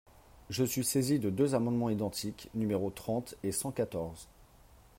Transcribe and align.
Je 0.49 0.63
suis 0.63 0.83
saisi 0.83 1.19
de 1.19 1.29
deux 1.29 1.53
amendements 1.53 1.91
identiques, 1.91 2.49
numéros 2.55 2.89
trente 2.89 3.35
et 3.43 3.51
cent 3.51 3.69
quatorze. 3.71 4.27